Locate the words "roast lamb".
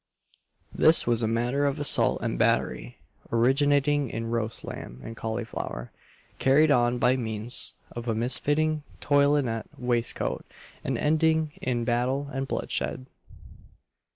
4.31-4.99